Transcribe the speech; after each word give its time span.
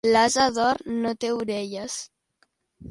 L'ase 0.13 0.45
d'or 0.55 0.81
no 1.03 1.11
té 1.25 1.31
orelles. 1.43 2.01